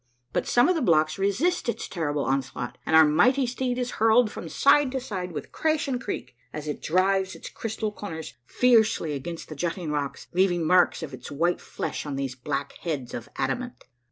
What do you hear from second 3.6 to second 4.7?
is hurled from